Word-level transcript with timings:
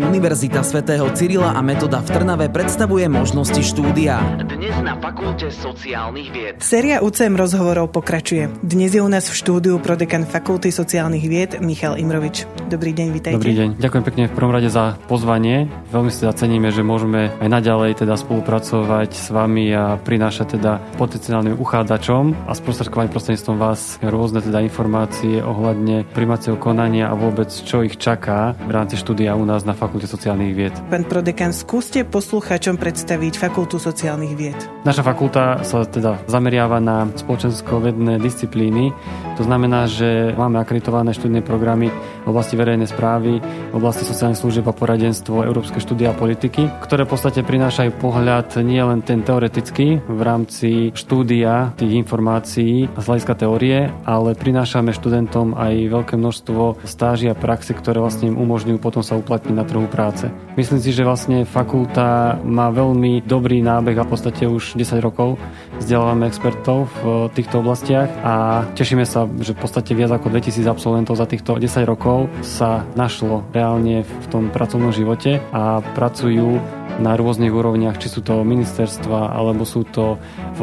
Univerzita 0.00 0.64
svätého 0.64 1.12
Cyrila 1.12 1.52
a 1.52 1.60
Metoda 1.60 2.00
v 2.00 2.08
Trnave 2.08 2.48
predstavuje 2.48 3.04
možnosti 3.04 3.60
štúdia. 3.60 4.16
Dnes 4.48 4.72
na 4.80 4.96
Fakulte 4.96 5.52
sociálnych 5.52 6.28
vied. 6.32 6.54
Séria 6.56 7.04
UCM 7.04 7.36
rozhovorov 7.36 7.92
pokračuje. 7.92 8.48
Dnes 8.64 8.96
je 8.96 9.04
u 9.04 9.10
nás 9.12 9.28
v 9.28 9.36
štúdiu 9.36 9.76
prodekan 9.76 10.24
Fakulty 10.24 10.72
sociálnych 10.72 11.28
vied 11.28 11.50
Michal 11.60 12.00
Imrovič. 12.00 12.48
Dobrý 12.72 12.96
deň, 12.96 13.08
vitajte. 13.12 13.36
Dobrý 13.44 13.52
deň. 13.52 13.68
Ďakujem 13.76 14.04
pekne 14.08 14.24
v 14.24 14.32
prvom 14.32 14.52
rade 14.56 14.72
za 14.72 14.96
pozvanie. 15.04 15.68
Veľmi 15.92 16.08
si 16.08 16.24
zaceníme, 16.24 16.72
že 16.72 16.80
môžeme 16.80 17.28
aj 17.36 17.48
naďalej 17.52 18.00
teda 18.00 18.16
spolupracovať 18.16 19.12
s 19.12 19.28
vami 19.28 19.68
a 19.76 20.00
prinášať 20.00 20.56
teda 20.56 20.80
potenciálnym 20.96 21.60
uchádzačom 21.60 22.48
a 22.48 22.56
sprostredkovať 22.56 23.12
prostredníctvom 23.12 23.56
vás 23.60 24.00
rôzne 24.00 24.40
teda 24.40 24.64
informácie 24.64 25.44
ohľadne 25.44 26.08
primácieho 26.16 26.56
konania 26.56 27.12
a 27.12 27.18
vôbec 27.20 27.52
čo 27.52 27.84
ich 27.84 28.00
čaká 28.00 28.56
v 28.64 28.72
rámci 28.72 28.96
štúdia 28.96 29.36
u 29.36 29.44
nás 29.44 29.68
na 29.68 29.76
Fakulte 29.76 29.89
Fakulte 29.90 30.06
sociálnych 30.06 30.54
vied. 30.54 30.74
Pán 30.86 31.02
prodekan, 31.02 31.50
skúste 31.50 32.06
poslucháčom 32.06 32.78
predstaviť 32.78 33.34
Fakultu 33.42 33.82
sociálnych 33.82 34.38
vied. 34.38 34.54
Naša 34.86 35.02
fakulta 35.02 35.66
sa 35.66 35.82
teda 35.82 36.14
zameriava 36.30 36.78
na 36.78 37.10
spoločensko-vedné 37.10 38.22
disciplíny. 38.22 38.94
To 39.34 39.42
znamená, 39.42 39.90
že 39.90 40.30
máme 40.38 40.62
akreditované 40.62 41.10
študijné 41.10 41.42
programy 41.42 41.90
v 42.24 42.26
oblasti 42.28 42.54
verejnej 42.58 42.88
správy, 42.90 43.40
v 43.40 43.74
oblasti 43.74 44.04
sociálnych 44.04 44.40
služieb 44.40 44.66
a 44.68 44.74
poradenstvo, 44.76 45.44
európske 45.46 45.80
štúdia 45.80 46.12
politiky, 46.12 46.68
ktoré 46.84 47.04
v 47.08 47.12
podstate 47.16 47.40
prinášajú 47.44 47.96
pohľad 48.00 48.60
nie 48.60 48.80
len 48.80 49.00
ten 49.00 49.24
teoretický 49.24 50.02
v 50.04 50.20
rámci 50.20 50.92
štúdia 50.92 51.72
tých 51.76 51.96
informácií 51.96 52.88
z 52.90 53.04
hľadiska 53.04 53.34
teórie, 53.36 53.88
ale 54.04 54.36
prinášame 54.36 54.92
študentom 54.92 55.56
aj 55.56 55.74
veľké 55.88 56.14
množstvo 56.20 56.84
stáží 56.84 57.30
a 57.30 57.38
praxe, 57.38 57.72
ktoré 57.72 58.00
vlastne 58.02 58.32
im 58.32 58.40
umožňujú 58.40 58.78
potom 58.80 59.04
sa 59.04 59.16
uplatniť 59.16 59.54
na 59.54 59.64
trhu 59.64 59.86
práce. 59.88 60.28
Myslím 60.56 60.80
si, 60.82 60.92
že 60.92 61.06
vlastne 61.06 61.48
fakulta 61.48 62.36
má 62.44 62.68
veľmi 62.68 63.24
dobrý 63.24 63.62
nábeh 63.64 63.96
a 63.96 64.04
v 64.04 64.12
podstate 64.12 64.44
už 64.44 64.76
10 64.76 65.00
rokov 65.00 65.40
vzdelávame 65.80 66.28
expertov 66.28 66.92
v 67.00 67.32
týchto 67.32 67.64
oblastiach 67.64 68.12
a 68.20 68.62
tešíme 68.76 69.08
sa, 69.08 69.24
že 69.40 69.56
v 69.56 69.60
podstate 69.64 69.96
viac 69.96 70.12
ako 70.12 70.28
2000 70.28 70.68
absolventov 70.68 71.16
za 71.16 71.26
týchto 71.26 71.56
10 71.56 71.88
rokov 71.88 72.28
sa 72.44 72.84
našlo 72.94 73.42
reálne 73.50 74.04
v 74.04 74.26
tom 74.28 74.52
pracovnom 74.52 74.92
živote 74.92 75.40
a 75.50 75.80
pracujú 75.96 76.79
na 77.00 77.16
rôznych 77.16 77.50
úrovniach, 77.50 77.96
či 77.96 78.12
sú 78.12 78.20
to 78.20 78.44
ministerstva, 78.44 79.32
alebo 79.32 79.64
sú 79.64 79.88
to 79.88 80.20
v 80.54 80.60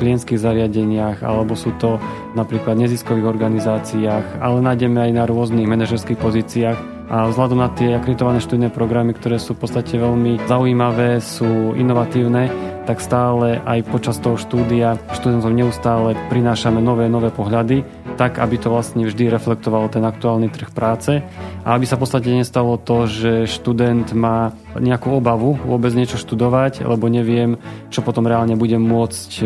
klientských 0.00 0.40
zariadeniach, 0.40 1.20
alebo 1.20 1.52
sú 1.54 1.76
to 1.76 2.00
napríklad 2.32 2.80
neziskových 2.80 3.28
organizáciách, 3.28 4.40
ale 4.40 4.58
nájdeme 4.64 4.98
aj 5.04 5.12
na 5.12 5.24
rôznych 5.28 5.68
manažerských 5.68 6.18
pozíciách. 6.18 6.78
A 7.04 7.28
vzhľadom 7.28 7.60
na 7.60 7.68
tie 7.68 7.92
akreditované 8.00 8.40
študijné 8.40 8.72
programy, 8.72 9.12
ktoré 9.12 9.36
sú 9.36 9.52
v 9.52 9.68
podstate 9.68 10.00
veľmi 10.00 10.40
zaujímavé, 10.48 11.20
sú 11.20 11.76
inovatívne, 11.76 12.48
tak 12.88 13.00
stále 13.00 13.60
aj 13.64 13.84
počas 13.92 14.16
toho 14.20 14.40
štúdia 14.40 14.96
študentom 15.12 15.52
neustále 15.52 16.16
prinášame 16.32 16.80
nové, 16.80 17.08
nové 17.12 17.28
pohľady, 17.28 17.84
tak 18.14 18.38
aby 18.38 18.56
to 18.56 18.70
vlastne 18.70 19.04
vždy 19.04 19.28
reflektovalo 19.28 19.90
ten 19.90 20.00
aktuálny 20.06 20.48
trh 20.48 20.70
práce 20.70 21.20
a 21.66 21.68
aby 21.74 21.84
sa 21.84 21.98
v 21.98 22.06
podstate 22.06 22.30
nestalo 22.30 22.78
to, 22.78 23.10
že 23.10 23.50
študent 23.50 24.14
má 24.14 24.54
nejakú 24.78 25.10
obavu 25.12 25.58
vôbec 25.58 25.90
niečo 25.92 26.16
študovať, 26.16 26.86
lebo 26.86 27.10
neviem, 27.10 27.58
čo 27.90 28.00
potom 28.00 28.24
reálne 28.24 28.54
budem 28.54 28.80
môcť 28.80 29.42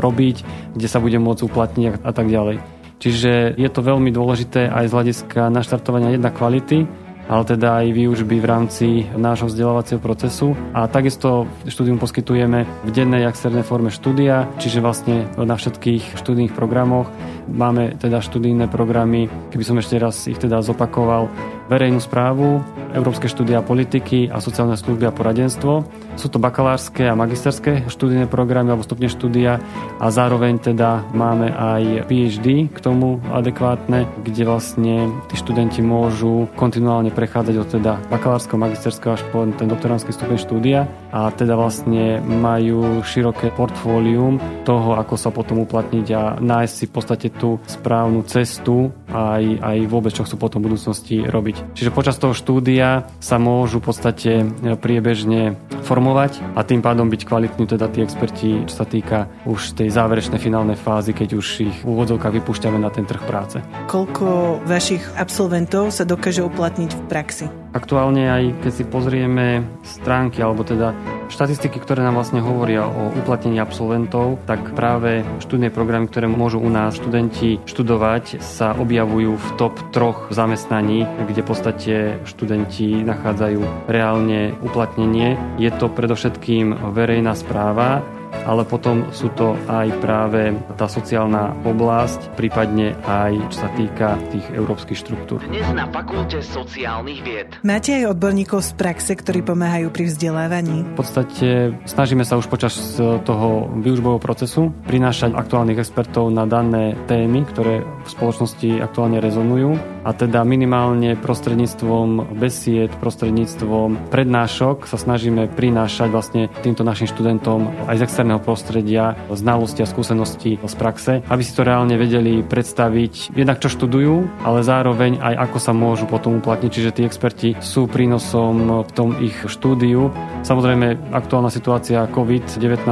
robiť, 0.00 0.36
kde 0.74 0.88
sa 0.88 0.98
budem 0.98 1.20
môcť 1.20 1.44
uplatniť 1.44 2.02
a 2.02 2.10
tak 2.10 2.26
ďalej. 2.32 2.58
Čiže 2.96 3.60
je 3.60 3.68
to 3.68 3.84
veľmi 3.84 4.08
dôležité 4.08 4.72
aj 4.72 4.88
z 4.88 4.94
hľadiska 4.96 5.52
naštartovania 5.52 6.16
jedna 6.16 6.32
kvality, 6.32 6.88
ale 7.26 7.42
teda 7.44 7.82
aj 7.82 7.86
výučby 7.90 8.38
v 8.38 8.46
rámci 8.46 8.86
nášho 9.14 9.50
vzdelávacieho 9.50 10.00
procesu. 10.02 10.54
A 10.74 10.86
takisto 10.86 11.46
štúdium 11.66 11.98
poskytujeme 11.98 12.66
v 12.86 12.90
dennej 12.90 13.26
a 13.26 13.30
externej 13.30 13.66
forme 13.66 13.90
štúdia, 13.90 14.46
čiže 14.62 14.82
vlastne 14.82 15.26
na 15.34 15.58
všetkých 15.58 16.18
študijných 16.18 16.54
programoch 16.54 17.10
máme 17.50 17.98
teda 17.98 18.22
študijné 18.22 18.70
programy, 18.70 19.30
keby 19.50 19.64
som 19.66 19.78
ešte 19.78 19.98
raz 19.98 20.26
ich 20.30 20.38
teda 20.38 20.62
zopakoval, 20.62 21.30
verejnú 21.66 21.98
správu, 21.98 22.62
európske 22.96 23.28
štúdia 23.28 23.60
politiky 23.60 24.32
a 24.32 24.40
sociálne 24.40 24.78
služby 24.78 25.04
a 25.10 25.12
poradenstvo. 25.12 25.84
Sú 26.16 26.32
to 26.32 26.40
bakalárske 26.40 27.04
a 27.04 27.18
magisterské 27.18 27.84
študijné 27.92 28.24
programy 28.24 28.72
alebo 28.72 28.86
stupne 28.86 29.12
štúdia 29.12 29.60
a 30.00 30.06
zároveň 30.08 30.56
teda 30.72 31.04
máme 31.12 31.52
aj 31.52 32.08
PhD 32.08 32.72
k 32.72 32.78
tomu 32.80 33.20
adekvátne, 33.28 34.08
kde 34.24 34.42
vlastne 34.48 35.12
tí 35.28 35.36
študenti 35.36 35.84
môžu 35.84 36.48
kontinuálne 36.56 37.12
prechádzať 37.12 37.54
od 37.60 37.68
teda 37.68 37.92
bakalárskeho, 38.08 38.56
magisterského 38.56 39.12
až 39.12 39.22
po 39.28 39.44
ten 39.44 39.68
doktoránsky 39.68 40.16
stupeň 40.16 40.38
štúdia 40.40 40.80
a 41.12 41.28
teda 41.28 41.52
vlastne 41.52 42.24
majú 42.24 43.04
široké 43.04 43.52
portfólium 43.52 44.40
toho, 44.64 44.96
ako 44.96 45.14
sa 45.20 45.28
potom 45.28 45.64
uplatniť 45.68 46.06
a 46.16 46.22
nájsť 46.40 46.74
si 46.74 46.84
v 46.88 46.94
podstate 46.96 47.28
tú 47.32 47.60
správnu 47.68 48.24
cestu 48.24 48.88
aj, 49.12 49.44
aj 49.60 49.78
vôbec, 49.88 50.16
čo 50.16 50.24
chcú 50.24 50.36
potom 50.40 50.64
v 50.64 50.72
budúcnosti 50.72 51.20
robiť. 51.24 51.55
Čiže 51.76 51.92
počas 51.92 52.16
toho 52.16 52.32
štúdia 52.32 53.06
sa 53.20 53.36
môžu 53.36 53.78
v 53.78 53.86
podstate 53.92 54.32
priebežne 54.80 55.60
formovať 55.84 56.42
a 56.56 56.64
tým 56.66 56.82
pádom 56.82 57.06
byť 57.06 57.22
kvalitní 57.28 57.64
teda 57.68 57.86
tí 57.92 58.02
experti, 58.02 58.64
čo 58.66 58.74
sa 58.82 58.86
týka 58.88 59.30
už 59.46 59.78
tej 59.78 59.92
záverečnej 59.92 60.40
finálnej 60.40 60.74
fázy, 60.74 61.14
keď 61.14 61.38
už 61.38 61.46
ich 61.62 61.76
v 61.84 61.88
úvodzovkách 61.92 62.42
vypúšťame 62.42 62.80
na 62.80 62.90
ten 62.90 63.06
trh 63.06 63.22
práce. 63.28 63.62
Koľko 63.86 64.60
vašich 64.66 65.04
absolventov 65.14 65.94
sa 65.94 66.02
dokáže 66.02 66.42
uplatniť 66.42 66.90
v 66.90 67.02
praxi? 67.06 67.46
Aktuálne 67.76 68.26
aj 68.32 68.44
keď 68.64 68.72
si 68.72 68.84
pozrieme 68.88 69.62
stránky 69.84 70.40
alebo 70.40 70.64
teda 70.64 70.96
štatistiky, 71.28 71.78
ktoré 71.82 72.02
nám 72.02 72.18
vlastne 72.18 72.40
hovoria 72.42 72.86
o 72.86 73.12
uplatnení 73.14 73.60
absolventov, 73.60 74.38
tak 74.46 74.74
práve 74.74 75.22
študné 75.42 75.70
programy, 75.70 76.08
ktoré 76.08 76.26
môžu 76.30 76.62
u 76.62 76.70
nás 76.70 76.96
študenti 76.96 77.62
študovať, 77.66 78.40
sa 78.42 78.72
objavujú 78.74 79.32
v 79.36 79.48
top 79.60 79.74
troch 79.92 80.30
zamestnaní, 80.32 81.04
kde 81.26 81.40
v 81.42 81.48
podstate 81.48 81.94
študenti 82.24 83.04
nachádzajú 83.04 83.90
reálne 83.90 84.54
uplatnenie. 84.62 85.36
Je 85.60 85.70
to 85.74 85.92
predovšetkým 85.92 86.92
verejná 86.94 87.36
správa, 87.36 88.02
ale 88.46 88.62
potom 88.62 89.10
sú 89.10 89.28
to 89.34 89.58
aj 89.66 89.90
práve 89.98 90.54
tá 90.78 90.86
sociálna 90.86 91.52
oblasť, 91.66 92.38
prípadne 92.38 92.94
aj 93.02 93.50
čo 93.50 93.58
sa 93.66 93.68
týka 93.74 94.14
tých 94.30 94.46
európskych 94.54 94.94
štruktúr. 94.94 95.42
Dnes 95.50 95.66
na 95.74 95.90
Fakulte 95.90 96.38
sociálnych 96.38 97.20
vied. 97.26 97.48
Máte 97.66 97.98
aj 97.98 98.14
odborníkov 98.14 98.62
z 98.62 98.70
praxe, 98.78 99.12
ktorí 99.18 99.42
pomáhajú 99.42 99.90
pri 99.90 100.06
vzdelávaní? 100.06 100.86
V 100.94 101.02
podstate 101.02 101.74
snažíme 101.90 102.22
sa 102.22 102.38
už 102.38 102.46
počas 102.46 102.78
toho 103.26 103.48
výužbového 103.82 104.22
procesu 104.22 104.70
prinášať 104.86 105.34
aktuálnych 105.34 105.82
expertov 105.82 106.30
na 106.30 106.46
dané 106.46 106.94
témy, 107.10 107.42
ktoré 107.50 107.82
v 107.82 108.08
spoločnosti 108.08 108.78
aktuálne 108.78 109.18
rezonujú 109.18 109.95
a 110.06 110.14
teda 110.14 110.46
minimálne 110.46 111.18
prostredníctvom 111.18 112.38
besied, 112.38 112.94
prostredníctvom 113.02 114.06
prednášok 114.14 114.86
sa 114.86 114.94
snažíme 114.94 115.50
prinášať 115.50 116.08
vlastne 116.14 116.46
týmto 116.62 116.86
našim 116.86 117.10
študentom 117.10 117.66
aj 117.90 117.98
z 117.98 118.04
externého 118.06 118.38
prostredia 118.38 119.18
znalosti 119.34 119.82
a 119.82 119.90
skúsenosti 119.90 120.62
z 120.62 120.74
praxe, 120.78 121.12
aby 121.26 121.42
si 121.42 121.50
to 121.50 121.66
reálne 121.66 121.98
vedeli 121.98 122.46
predstaviť 122.46 123.34
jednak 123.34 123.58
čo 123.58 123.66
študujú, 123.66 124.46
ale 124.46 124.62
zároveň 124.62 125.18
aj 125.18 125.34
ako 125.50 125.58
sa 125.58 125.74
môžu 125.74 126.06
potom 126.06 126.38
uplatniť, 126.38 126.70
čiže 126.70 126.94
tí 126.94 127.02
experti 127.02 127.58
sú 127.58 127.90
prínosom 127.90 128.86
v 128.86 128.90
tom 128.94 129.10
ich 129.18 129.34
štúdiu. 129.50 130.14
Samozrejme, 130.46 131.10
aktuálna 131.10 131.50
situácia 131.50 132.06
COVID-19 132.14 132.86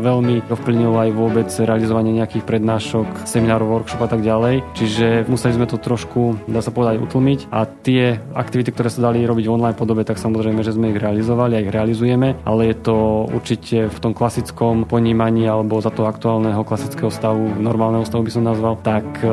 veľmi 0.00 0.48
ovplyvnila 0.48 1.04
aj 1.04 1.10
vôbec 1.12 1.48
realizovanie 1.52 2.16
nejakých 2.16 2.48
prednášok, 2.48 3.28
seminárov, 3.28 3.68
workshop 3.68 4.00
a 4.00 4.08
tak 4.08 4.24
ďalej, 4.24 4.64
čiže 4.72 5.28
museli 5.28 5.52
sme 5.52 5.68
to 5.68 5.76
trošku 5.76 6.37
dá 6.46 6.60
sa 6.62 6.70
povedať, 6.70 7.02
utlmiť 7.02 7.50
a 7.50 7.64
tie 7.66 8.20
aktivity, 8.36 8.70
ktoré 8.70 8.92
sa 8.92 9.10
dali 9.10 9.24
robiť 9.24 9.44
v 9.48 9.54
online 9.54 9.78
podobe, 9.78 10.04
tak 10.04 10.20
samozrejme, 10.20 10.62
že 10.62 10.76
sme 10.76 10.92
ich 10.92 11.00
realizovali 11.00 11.58
a 11.58 11.62
ich 11.64 11.72
realizujeme, 11.72 12.38
ale 12.44 12.70
je 12.70 12.76
to 12.78 12.96
určite 13.32 13.88
v 13.88 13.98
tom 13.98 14.12
klasickom 14.12 14.84
ponímaní 14.84 15.48
alebo 15.48 15.80
za 15.80 15.90
toho 15.90 16.06
aktuálneho 16.10 16.62
klasického 16.62 17.10
stavu, 17.10 17.58
normálneho 17.58 18.04
stavu 18.04 18.26
by 18.26 18.32
som 18.32 18.44
nazval, 18.44 18.78
tak 18.80 19.06
e, 19.24 19.28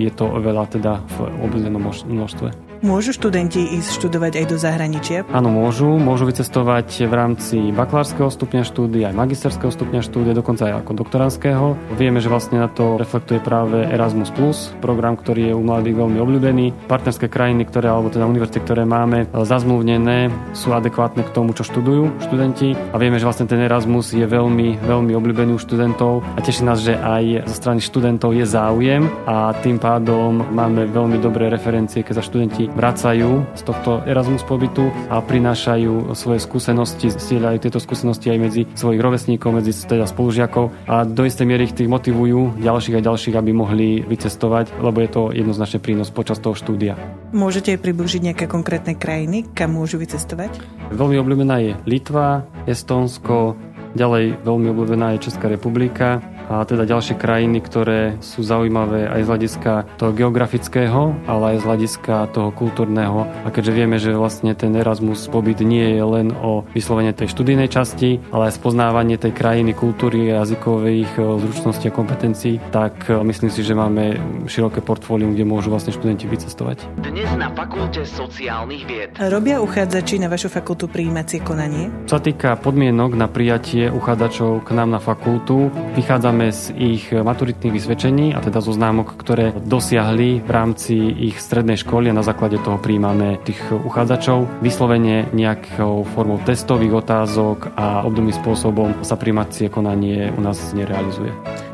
je 0.00 0.10
to 0.12 0.28
veľa 0.28 0.68
teda 0.68 1.00
v 1.16 1.16
obľúbenom 1.46 1.82
množstve. 2.08 2.71
Môžu 2.82 3.14
študenti 3.14 3.62
ísť 3.78 3.94
študovať 3.94 4.42
aj 4.42 4.46
do 4.50 4.58
zahraničia? 4.58 5.22
Áno, 5.30 5.54
môžu. 5.54 6.02
Môžu 6.02 6.26
vycestovať 6.26 7.06
v 7.06 7.14
rámci 7.14 7.70
bakalárskeho 7.70 8.26
stupňa 8.26 8.66
štúdia, 8.66 9.14
aj 9.14 9.22
magisterského 9.22 9.70
stupňa 9.70 10.02
štúdia, 10.02 10.34
dokonca 10.34 10.66
aj 10.66 10.82
ako 10.82 10.90
doktorandského. 10.98 11.78
Vieme, 11.94 12.18
že 12.18 12.26
vlastne 12.26 12.58
na 12.58 12.66
to 12.66 12.98
reflektuje 12.98 13.38
práve 13.38 13.86
Erasmus+, 13.86 14.34
program, 14.82 15.14
ktorý 15.14 15.54
je 15.54 15.54
u 15.54 15.62
mladých 15.62 15.94
veľmi 15.94 16.18
obľúbený. 16.18 16.90
Partnerské 16.90 17.30
krajiny, 17.30 17.70
ktoré, 17.70 17.86
alebo 17.86 18.10
teda 18.10 18.26
univerzity, 18.26 18.58
ktoré 18.66 18.82
máme 18.82 19.30
zazmluvnené, 19.30 20.34
sú 20.50 20.74
adekvátne 20.74 21.22
k 21.22 21.30
tomu, 21.30 21.54
čo 21.54 21.62
študujú 21.62 22.18
študenti. 22.26 22.74
A 22.90 22.98
vieme, 22.98 23.22
že 23.22 23.30
vlastne 23.30 23.46
ten 23.46 23.62
Erasmus 23.62 24.10
je 24.10 24.26
veľmi, 24.26 24.82
veľmi 24.82 25.14
obľúbený 25.14 25.54
u 25.54 25.62
študentov 25.62 26.26
a 26.34 26.42
teší 26.42 26.66
nás, 26.66 26.82
že 26.82 26.98
aj 26.98 27.46
zo 27.46 27.54
strany 27.62 27.78
študentov 27.78 28.34
je 28.34 28.42
záujem 28.42 29.06
a 29.30 29.54
tým 29.62 29.78
pádom 29.78 30.42
máme 30.50 30.90
veľmi 30.90 31.22
dobré 31.22 31.46
referencie, 31.46 32.02
keď 32.02 32.18
sa 32.18 32.26
študenti 32.26 32.71
vracajú 32.72 33.44
z 33.54 33.62
tohto 33.62 34.00
Erasmus 34.08 34.44
pobytu 34.44 34.88
a 35.12 35.20
prinášajú 35.20 36.16
svoje 36.16 36.40
skúsenosti, 36.40 37.12
stieľajú 37.12 37.58
tieto 37.62 37.78
skúsenosti 37.78 38.32
aj 38.32 38.38
medzi 38.38 38.62
svojich 38.72 39.00
rovesníkov, 39.00 39.52
medzi 39.52 39.72
teda 39.76 40.08
spolužiakov 40.08 40.72
a 40.88 41.04
do 41.04 41.22
istej 41.24 41.46
miery 41.46 41.68
ich 41.68 41.76
tých 41.76 41.90
motivujú 41.90 42.60
ďalších 42.60 42.98
a 42.98 43.04
ďalších, 43.04 43.36
aby 43.36 43.50
mohli 43.52 44.00
vycestovať, 44.02 44.80
lebo 44.80 44.98
je 45.04 45.10
to 45.10 45.22
jednoznačne 45.32 45.78
prínos 45.80 46.08
počas 46.08 46.40
toho 46.40 46.56
štúdia. 46.56 46.96
Môžete 47.32 47.76
aj 47.76 47.80
približiť 47.80 48.20
nejaké 48.32 48.44
konkrétne 48.48 48.96
krajiny, 48.96 49.48
kam 49.52 49.76
môžu 49.76 50.00
vycestovať? 50.00 50.56
Veľmi 50.92 51.16
obľúbená 51.20 51.56
je 51.60 51.72
Litva, 51.88 52.44
Estónsko, 52.68 53.56
ďalej 53.92 54.40
veľmi 54.44 54.72
obľúbená 54.72 55.16
je 55.16 55.28
Česká 55.28 55.52
republika, 55.52 56.24
a 56.48 56.64
teda 56.64 56.88
ďalšie 56.88 57.18
krajiny, 57.18 57.58
ktoré 57.62 58.16
sú 58.22 58.42
zaujímavé 58.42 59.06
aj 59.10 59.20
z 59.22 59.28
hľadiska 59.28 59.72
toho 59.98 60.12
geografického, 60.14 61.14
ale 61.26 61.54
aj 61.54 61.56
z 61.62 61.64
hľadiska 61.68 62.14
toho 62.34 62.50
kultúrneho. 62.50 63.28
A 63.44 63.48
keďže 63.50 63.72
vieme, 63.72 63.96
že 64.00 64.16
vlastne 64.16 64.54
ten 64.56 64.74
Erasmus 64.74 65.28
pobyt 65.28 65.60
nie 65.62 65.96
je 65.96 66.02
len 66.02 66.28
o 66.34 66.66
vyslovene 66.74 67.14
tej 67.14 67.30
študijnej 67.30 67.68
časti, 67.70 68.18
ale 68.34 68.50
aj 68.50 68.58
spoznávanie 68.58 69.18
tej 69.18 69.34
krajiny, 69.36 69.76
kultúry, 69.76 70.32
jazykových 70.32 71.10
e, 71.18 71.20
zručností 71.22 71.90
a 71.90 71.94
kompetencií, 71.94 72.58
tak 72.70 73.06
e, 73.10 73.20
myslím 73.22 73.50
si, 73.50 73.60
že 73.62 73.76
máme 73.76 74.18
široké 74.46 74.80
portfólium, 74.80 75.34
kde 75.34 75.44
môžu 75.46 75.70
vlastne 75.70 75.94
študenti 75.94 76.26
vycestovať. 76.26 76.84
Dnes 77.02 77.28
na 77.38 77.50
Fakulte 77.52 78.02
sociálnych 78.02 78.82
vied. 78.86 79.10
Robia 79.18 79.62
uchádzači 79.62 80.18
na 80.18 80.28
vašu 80.30 80.50
fakultu 80.50 80.90
prijímacie 80.90 81.40
konanie? 81.44 81.88
Čo 82.08 82.18
sa 82.18 82.22
týka 82.22 82.50
podmienok 82.58 83.14
na 83.14 83.28
prijatie 83.30 83.88
uchádzačov 83.88 84.66
k 84.66 84.70
nám 84.74 84.94
na 84.94 85.00
fakultu, 85.00 85.70
vychádza 85.94 86.30
vychádzame 86.42 86.50
z 86.50 86.64
ich 86.74 87.04
maturitných 87.12 87.74
vysvedčení 87.74 88.26
a 88.34 88.42
teda 88.42 88.58
zo 88.58 88.74
známok, 88.74 89.14
ktoré 89.14 89.54
dosiahli 89.54 90.42
v 90.42 90.50
rámci 90.50 90.94
ich 91.30 91.38
strednej 91.38 91.78
školy 91.78 92.10
a 92.10 92.16
na 92.16 92.26
základe 92.26 92.58
toho 92.58 92.82
príjmame 92.82 93.38
tých 93.46 93.60
uchádzačov. 93.70 94.62
Vyslovene 94.64 95.30
nejakou 95.30 96.02
formou 96.02 96.42
testových 96.42 97.06
otázok 97.06 97.78
a 97.78 98.02
obdobným 98.02 98.34
spôsobom 98.34 99.06
sa 99.06 99.14
príjmacie 99.14 99.70
konanie 99.70 100.34
u 100.34 100.40
nás 100.42 100.58
nerealizuje. 100.74 101.30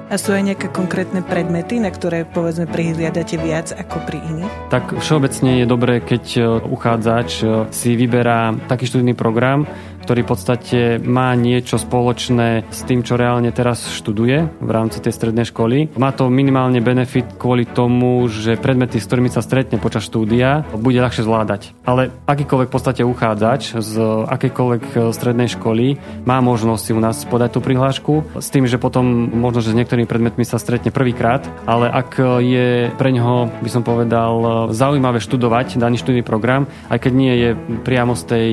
A 0.09 0.17
sú 0.17 0.33
aj 0.33 0.41
nejaké 0.41 0.73
konkrétne 0.73 1.21
predmety, 1.21 1.77
na 1.77 1.93
ktoré 1.93 2.25
povedzme 2.25 2.65
prihliadate 2.65 3.37
viac 3.37 3.77
ako 3.77 4.01
pri 4.09 4.17
iných? 4.25 4.73
Tak 4.73 4.97
všeobecne 5.05 5.61
je 5.61 5.67
dobré, 5.69 6.01
keď 6.01 6.25
uchádzač 6.65 7.45
si 7.69 7.93
vyberá 7.93 8.57
taký 8.73 8.89
študijný 8.89 9.13
program, 9.13 9.69
ktorý 10.09 10.25
v 10.25 10.33
podstate 10.33 10.81
má 11.05 11.37
niečo 11.37 11.77
spoločné 11.77 12.65
s 12.73 12.81
tým, 12.89 13.05
čo 13.05 13.21
reálne 13.21 13.53
teraz 13.53 13.93
študuje 13.93 14.57
v 14.57 14.71
rámci 14.73 15.05
tej 15.05 15.13
strednej 15.13 15.45
školy. 15.45 15.93
Má 16.01 16.17
to 16.17 16.33
minimálne 16.33 16.81
benefit 16.81 17.37
kvôli 17.37 17.69
tomu, 17.69 18.25
že 18.33 18.57
predmety, 18.57 18.97
s 18.97 19.05
ktorými 19.05 19.29
sa 19.29 19.45
stretne 19.45 19.77
počas 19.77 20.09
štúdia, 20.09 20.65
bude 20.73 20.97
ľahšie 20.97 21.29
zvládať. 21.29 21.77
Ale 21.85 22.09
akýkoľvek 22.25 22.73
v 22.73 22.75
podstate 22.81 23.05
uchádzač 23.05 23.77
z 23.77 24.01
akejkoľvek 24.33 25.13
strednej 25.13 25.53
školy 25.53 26.01
má 26.25 26.41
možnosť 26.41 26.83
si 26.89 26.97
u 26.97 27.01
nás 27.05 27.29
podať 27.29 27.59
tú 27.59 27.61
prihlášku 27.61 28.41
s 28.41 28.49
tým, 28.49 28.65
že 28.65 28.81
potom 28.81 29.05
možno, 29.29 29.61
že 29.61 29.77
s 29.77 29.79
niektorými 29.79 30.09
predmetmi 30.09 30.49
sa 30.49 30.57
stretne 30.57 30.89
prvýkrát, 30.89 31.45
ale 31.69 31.93
ak 31.93 32.17
je 32.41 32.89
pre 32.97 33.13
ňoho, 33.13 33.61
by 33.61 33.69
som 33.69 33.85
povedal, 33.85 34.73
zaujímavé 34.73 35.21
študovať 35.21 35.77
daný 35.77 36.01
študijný 36.01 36.25
program, 36.25 36.65
aj 36.89 36.97
keď 36.97 37.13
nie 37.13 37.35
je 37.37 37.51
priamo 37.85 38.17
z 38.17 38.23
tej 38.25 38.49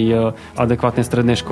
adekvátnej 0.59 1.07
strednej 1.07 1.37
školy. 1.37 1.43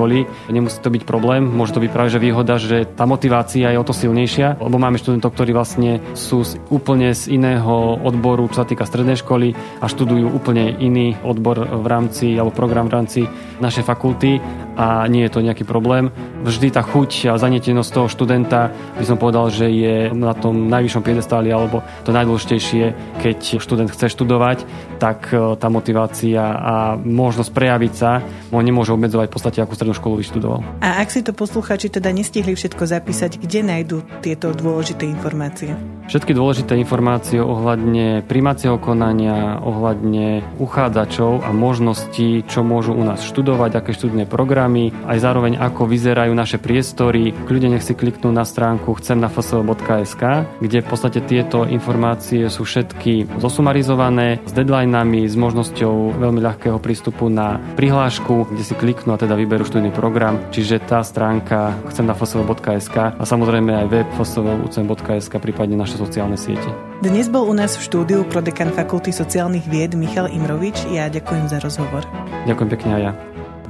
Nemusí 0.50 0.82
to 0.82 0.90
byť 0.90 1.06
problém, 1.06 1.46
môže 1.46 1.72
to 1.72 1.80
byť 1.80 1.90
práve 1.94 2.10
že 2.10 2.18
výhoda, 2.18 2.58
že 2.58 2.84
tá 2.84 3.06
motivácia 3.06 3.70
je 3.70 3.78
o 3.78 3.86
to 3.86 3.94
silnejšia, 3.94 4.58
lebo 4.58 4.76
máme 4.76 4.98
študentov, 4.98 5.32
ktorí 5.32 5.54
vlastne 5.54 6.02
sú 6.18 6.42
z, 6.42 6.58
úplne 6.68 7.14
z 7.14 7.30
iného 7.30 7.96
odboru, 8.02 8.50
čo 8.50 8.62
sa 8.62 8.68
týka 8.68 8.84
strednej 8.84 9.16
školy 9.16 9.54
a 9.80 9.86
študujú 9.86 10.28
úplne 10.34 10.74
iný 10.82 11.14
odbor 11.22 11.62
v 11.62 11.86
rámci, 11.86 12.34
alebo 12.34 12.50
program 12.50 12.90
v 12.90 12.94
rámci 12.98 13.20
našej 13.62 13.86
fakulty 13.86 14.42
a 14.74 15.06
nie 15.06 15.26
je 15.26 15.32
to 15.32 15.44
nejaký 15.44 15.62
problém. 15.62 16.10
Vždy 16.42 16.74
tá 16.74 16.82
chuť 16.82 17.30
a 17.30 17.38
zanietenosť 17.38 17.90
toho 17.94 18.08
študenta 18.10 18.74
by 18.98 19.04
som 19.06 19.16
povedal, 19.16 19.48
že 19.48 19.70
je 19.70 20.10
na 20.10 20.34
tom 20.34 20.66
najvyššom 20.66 21.02
piedestáli 21.06 21.54
alebo 21.54 21.86
to 22.02 22.10
najdôležitejšie, 22.10 22.84
keď 23.22 23.38
študent 23.62 23.90
chce 23.90 24.10
študovať, 24.10 24.66
tak 24.98 25.30
e, 25.30 25.54
tá 25.54 25.70
motivácia 25.70 26.42
a 26.42 26.74
možnosť 26.98 27.50
prejaviť 27.54 27.92
sa 27.94 28.18
ho 28.50 28.60
nemôže 28.62 28.90
obmedzovať 28.90 29.26
v 29.30 29.34
podstate, 29.34 29.58
akú 29.62 29.78
strednú 29.84 30.00
školu 30.00 30.24
vyštudoval. 30.24 30.64
A 30.80 31.04
ak 31.04 31.12
si 31.12 31.20
to 31.20 31.36
posluchači 31.36 31.92
teda 31.92 32.08
nestihli 32.08 32.56
všetko 32.56 32.88
zapísať, 32.88 33.36
kde 33.36 33.60
nájdú 33.68 34.00
tieto 34.24 34.56
dôležité 34.56 35.04
informácie? 35.04 35.76
Všetky 36.04 36.36
dôležité 36.36 36.76
informácie 36.76 37.40
ohľadne 37.40 38.28
primacieho 38.28 38.76
konania, 38.76 39.56
ohľadne 39.64 40.44
uchádzačov 40.60 41.40
a 41.40 41.50
možností, 41.56 42.44
čo 42.44 42.60
môžu 42.60 42.92
u 42.92 43.00
nás 43.00 43.24
študovať, 43.24 43.80
aké 43.80 43.96
študné 43.96 44.28
programy, 44.28 44.92
aj 45.08 45.18
zároveň 45.24 45.56
ako 45.56 45.88
vyzerajú 45.88 46.36
naše 46.36 46.60
priestory. 46.60 47.32
Kľudne 47.48 47.76
nech 47.76 47.86
si 47.88 47.96
kliknú 47.96 48.28
na 48.36 48.44
stránku 48.44 48.92
chcem 49.00 49.16
na 49.16 49.32
fsl.sk, 49.32 50.22
kde 50.60 50.78
v 50.84 50.86
podstate 50.86 51.24
tieto 51.24 51.64
informácie 51.64 52.52
sú 52.52 52.68
všetky 52.68 53.40
zosumarizované 53.40 54.44
s 54.44 54.52
deadlinami, 54.52 55.24
s 55.24 55.40
možnosťou 55.40 56.20
veľmi 56.20 56.40
ľahkého 56.44 56.76
prístupu 56.84 57.32
na 57.32 57.56
prihlášku, 57.80 58.52
kde 58.52 58.60
si 58.60 58.76
kliknú 58.76 59.16
a 59.16 59.20
teda 59.20 59.40
vyberú 59.40 59.64
študný 59.64 59.88
program. 59.88 60.36
Čiže 60.52 60.84
tá 60.84 61.00
stránka 61.00 61.72
chcem 61.88 62.04
na 62.04 62.12
fsl.sk 62.12 62.96
a 63.16 63.24
samozrejme 63.24 63.72
aj 63.72 63.86
web 63.88 64.08
fsl.sk, 64.20 65.32
prípadne 65.40 65.80
naše 65.94 66.10
sociálne 66.10 66.34
siete. 66.34 66.66
Dnes 66.98 67.30
bol 67.30 67.46
u 67.46 67.54
nás 67.54 67.78
v 67.78 67.86
štúdiu 67.86 68.20
prodekan 68.26 68.74
Fakulty 68.74 69.14
sociálnych 69.14 69.62
vied 69.70 69.94
Michal 69.94 70.26
Imrovič. 70.26 70.90
Ja 70.90 71.06
ďakujem 71.06 71.46
za 71.46 71.62
rozhovor. 71.62 72.02
Ďakujem 72.50 72.68
pekne 72.74 72.90
aj 72.98 73.02
ja. 73.06 73.12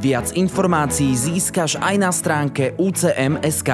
Viac 0.01 0.27
informácií 0.33 1.13
získaš 1.13 1.77
aj 1.85 1.95
na 2.01 2.09
stránke 2.09 2.73
UCM.sk. 2.81 3.71